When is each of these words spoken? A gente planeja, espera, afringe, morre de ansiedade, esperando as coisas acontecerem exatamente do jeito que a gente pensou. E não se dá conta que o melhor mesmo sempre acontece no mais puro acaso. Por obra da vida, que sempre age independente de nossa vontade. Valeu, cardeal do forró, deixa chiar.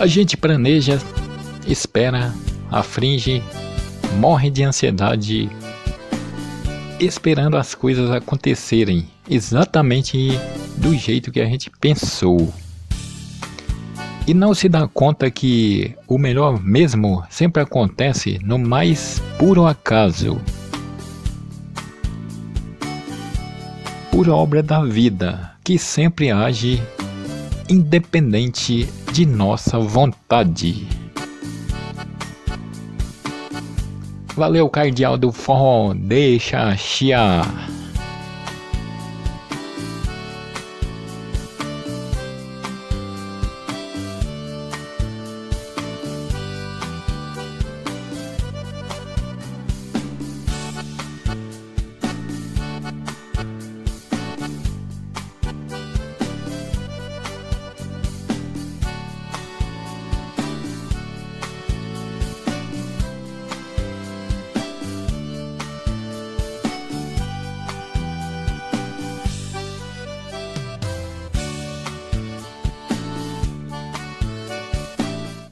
A 0.00 0.06
gente 0.06 0.34
planeja, 0.34 0.98
espera, 1.66 2.34
afringe, 2.70 3.42
morre 4.16 4.48
de 4.48 4.62
ansiedade, 4.62 5.50
esperando 6.98 7.58
as 7.58 7.74
coisas 7.74 8.10
acontecerem 8.10 9.06
exatamente 9.28 10.30
do 10.78 10.94
jeito 10.94 11.30
que 11.30 11.38
a 11.38 11.44
gente 11.44 11.70
pensou. 11.78 12.50
E 14.26 14.32
não 14.32 14.54
se 14.54 14.70
dá 14.70 14.88
conta 14.88 15.30
que 15.30 15.94
o 16.08 16.16
melhor 16.16 16.58
mesmo 16.64 17.22
sempre 17.28 17.60
acontece 17.62 18.40
no 18.42 18.58
mais 18.58 19.20
puro 19.38 19.66
acaso. 19.66 20.40
Por 24.10 24.30
obra 24.30 24.62
da 24.62 24.82
vida, 24.82 25.52
que 25.62 25.76
sempre 25.78 26.30
age 26.30 26.82
independente 27.70 28.88
de 29.12 29.24
nossa 29.24 29.78
vontade. 29.78 30.88
Valeu, 34.34 34.68
cardeal 34.68 35.16
do 35.16 35.30
forró, 35.30 35.94
deixa 35.94 36.76
chiar. 36.76 37.69